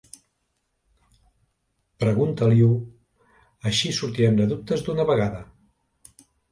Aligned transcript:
Pregunta-li-ho: 2.05 2.73
així 3.69 3.95
sortirem 4.01 4.43
de 4.43 4.53
dubtes 4.57 4.87
d'una 4.91 5.11
vegada! 5.13 5.49